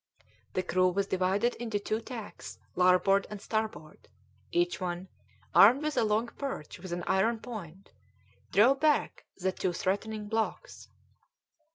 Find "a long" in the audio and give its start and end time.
5.95-6.25